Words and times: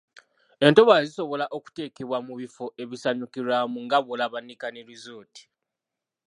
Entobazi 0.65 1.05
zisobola 1.09 1.45
okuteekebwamu 1.57 2.31
ebifo 2.35 2.65
ebisanyukirwamu 2.83 3.77
nga 3.85 3.97
bw’olaba 4.03 4.37
Nican 4.41 4.75
Resort. 4.89 5.33